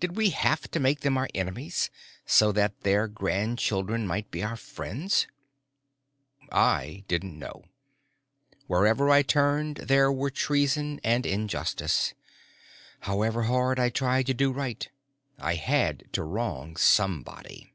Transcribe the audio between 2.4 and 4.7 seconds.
that their grandchildren might be our